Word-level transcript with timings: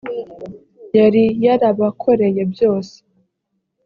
yari 0.97 1.23
yarabakoreye 1.45 2.41
byose 2.53 2.95